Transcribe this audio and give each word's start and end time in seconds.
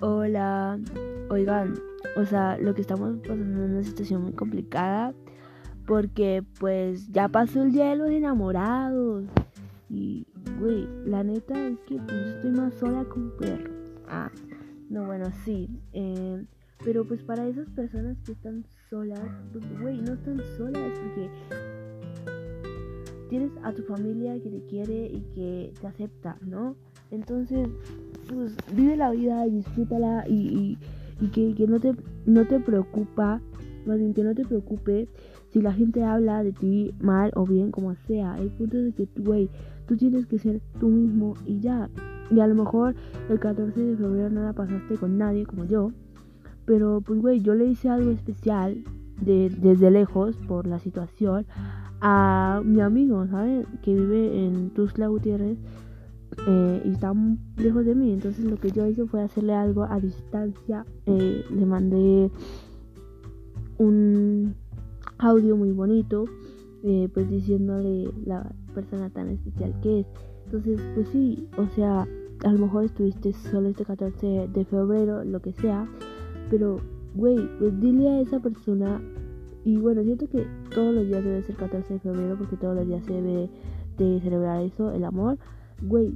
oigan, 0.00 0.84
o 2.16 2.24
sea, 2.24 2.58
lo 2.58 2.74
que 2.74 2.82
estamos 2.82 3.18
pasando 3.18 3.64
es 3.64 3.70
una 3.70 3.82
situación 3.82 4.22
muy 4.22 4.32
complicada 4.32 5.14
porque 5.86 6.42
pues 6.58 7.08
ya 7.12 7.28
pasó 7.28 7.62
el 7.62 7.72
día 7.72 7.90
de 7.90 7.96
los 7.96 8.10
enamorados. 8.10 9.24
Y, 9.88 10.26
güey, 10.58 10.88
la 11.04 11.22
neta 11.22 11.68
es 11.68 11.78
que 11.80 11.96
pues 11.96 12.34
estoy 12.34 12.50
más 12.50 12.74
sola 12.74 13.04
con 13.04 13.22
un 13.24 13.36
perro. 13.36 13.72
Ah, 14.08 14.30
no, 14.90 15.06
bueno, 15.06 15.26
sí. 15.44 15.68
Eh, 15.92 16.44
pero 16.84 17.06
pues 17.06 17.22
para 17.22 17.46
esas 17.46 17.68
personas 17.70 18.16
que 18.24 18.32
están 18.32 18.64
solas, 18.90 19.30
pues, 19.52 19.64
güey, 19.80 20.00
no 20.02 20.14
están 20.14 20.40
solas 20.56 20.92
porque 20.98 21.30
tienes 23.28 23.50
a 23.62 23.72
tu 23.72 23.82
familia 23.82 24.40
que 24.40 24.50
te 24.50 24.66
quiere 24.66 25.06
y 25.06 25.20
que 25.34 25.72
te 25.80 25.86
acepta, 25.86 26.36
¿no? 26.42 26.76
Entonces, 27.10 27.68
pues 28.32 28.56
vive 28.74 28.96
la 28.96 29.10
vida 29.10 29.46
y 29.46 29.50
disfrútala 29.50 30.24
y, 30.28 30.78
y, 31.20 31.26
que, 31.28 31.54
que, 31.54 31.66
no, 31.66 31.80
te, 31.80 31.94
no 32.26 32.44
te 32.46 32.60
preocupa, 32.60 33.40
más 33.86 33.98
bien 33.98 34.14
que 34.14 34.24
no 34.24 34.34
te 34.34 34.44
preocupe 34.44 35.08
si 35.52 35.62
la 35.62 35.72
gente 35.72 36.02
habla 36.04 36.42
de 36.42 36.52
ti 36.52 36.94
mal 37.00 37.32
o 37.34 37.46
bien, 37.46 37.70
como 37.70 37.94
sea. 37.94 38.36
El 38.38 38.50
punto 38.50 38.78
es 38.78 38.94
que, 38.94 39.08
güey, 39.16 39.48
tú 39.86 39.96
tienes 39.96 40.26
que 40.26 40.38
ser 40.38 40.60
tú 40.78 40.88
mismo 40.88 41.34
y 41.46 41.60
ya. 41.60 41.88
Y 42.30 42.40
a 42.40 42.46
lo 42.46 42.54
mejor 42.54 42.94
el 43.30 43.38
14 43.38 43.80
de 43.80 43.96
febrero 43.96 44.30
no 44.30 44.42
la 44.42 44.52
pasaste 44.52 44.96
con 44.96 45.16
nadie 45.16 45.46
como 45.46 45.64
yo. 45.64 45.92
Pero 46.64 47.00
pues, 47.00 47.20
güey, 47.20 47.40
yo 47.40 47.54
le 47.54 47.66
hice 47.66 47.88
algo 47.88 48.10
especial 48.10 48.82
de, 49.20 49.50
desde 49.50 49.90
lejos 49.90 50.36
por 50.48 50.66
la 50.66 50.78
situación 50.78 51.46
a 52.00 52.60
mi 52.64 52.80
amigo, 52.80 53.26
¿sabes? 53.28 53.66
Que 53.82 53.94
vive 53.94 54.44
en 54.44 54.70
Tuzla 54.70 55.06
Gutiérrez 55.06 55.58
eh, 56.46 56.82
y 56.84 56.90
está 56.90 57.12
muy 57.12 57.38
lejos 57.56 57.84
de 57.84 57.94
mí. 57.94 58.12
Entonces 58.12 58.44
lo 58.44 58.56
que 58.56 58.70
yo 58.70 58.86
hice 58.86 59.06
fue 59.06 59.22
hacerle 59.22 59.54
algo 59.54 59.84
a 59.84 59.98
distancia. 60.00 60.84
Eh, 61.06 61.44
le 61.50 61.66
mandé 61.66 62.30
un 63.78 64.54
audio 65.18 65.56
muy 65.56 65.72
bonito, 65.72 66.24
eh, 66.82 67.08
pues 67.12 67.28
diciéndole 67.30 68.10
la 68.24 68.50
persona 68.74 69.10
tan 69.10 69.28
especial 69.28 69.74
que 69.82 70.00
es. 70.00 70.06
Entonces, 70.46 70.80
pues 70.94 71.08
sí, 71.08 71.48
o 71.56 71.66
sea, 71.74 72.06
a 72.44 72.52
lo 72.52 72.58
mejor 72.58 72.84
estuviste 72.84 73.32
solo 73.32 73.68
este 73.68 73.84
14 73.84 74.48
de 74.52 74.64
febrero, 74.64 75.24
lo 75.24 75.40
que 75.40 75.52
sea, 75.52 75.88
pero, 76.50 76.76
güey, 77.14 77.36
pues 77.58 77.80
dile 77.80 78.08
a 78.10 78.20
esa 78.20 78.38
persona 78.38 79.00
y 79.64 79.78
bueno, 79.78 80.04
siento 80.04 80.28
que 80.28 80.46
todos 80.72 80.94
los 80.94 81.08
días 81.08 81.24
debe 81.24 81.42
ser 81.42 81.56
14 81.56 81.94
de 81.94 81.98
febrero 81.98 82.36
porque 82.38 82.56
todos 82.56 82.76
los 82.76 82.86
días 82.86 83.04
se 83.04 83.14
debe 83.14 83.50
de 83.98 84.20
celebrar 84.20 84.62
eso, 84.62 84.92
el 84.92 85.04
amor. 85.04 85.38
Güey, 85.82 86.14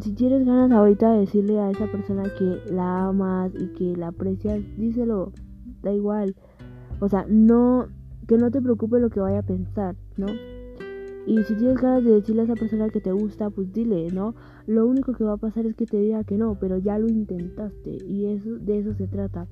si 0.00 0.12
tienes 0.12 0.44
ganas 0.44 0.70
ahorita 0.70 1.12
de 1.12 1.20
decirle 1.20 1.58
a 1.58 1.70
esa 1.70 1.86
persona 1.86 2.24
que 2.38 2.60
la 2.70 3.06
amas 3.06 3.52
y 3.54 3.68
que 3.68 3.96
la 3.96 4.08
aprecias, 4.08 4.60
díselo, 4.76 5.32
da 5.82 5.92
igual. 5.92 6.36
O 7.00 7.08
sea, 7.08 7.24
no, 7.28 7.88
que 8.26 8.36
no 8.36 8.50
te 8.50 8.60
preocupe 8.60 9.00
lo 9.00 9.10
que 9.10 9.20
vaya 9.20 9.40
a 9.40 9.46
pensar, 9.46 9.96
¿no? 10.16 10.26
Y 11.26 11.42
si 11.44 11.54
tienes 11.56 11.80
ganas 11.80 12.04
de 12.04 12.12
decirle 12.12 12.42
a 12.42 12.44
esa 12.44 12.54
persona 12.54 12.88
que 12.88 13.00
te 13.00 13.12
gusta, 13.12 13.50
pues 13.50 13.72
dile, 13.72 14.10
¿no? 14.10 14.34
Lo 14.66 14.86
único 14.86 15.12
que 15.12 15.24
va 15.24 15.34
a 15.34 15.36
pasar 15.36 15.66
es 15.66 15.74
que 15.74 15.86
te 15.86 15.98
diga 15.98 16.24
que 16.24 16.38
no, 16.38 16.58
pero 16.58 16.78
ya 16.78 16.98
lo 16.98 17.08
intentaste 17.08 17.98
y 18.06 18.26
eso 18.26 18.56
de 18.58 18.78
eso 18.78 18.94
se 18.94 19.08
trata. 19.08 19.46